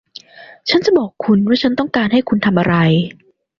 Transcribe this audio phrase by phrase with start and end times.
[0.69, 2.75] ฉันจะบอกคุณว่าฉันต้องการให้คุณทำอะไร